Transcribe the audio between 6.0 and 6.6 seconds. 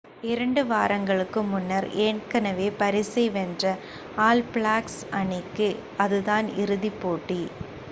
அதுதான்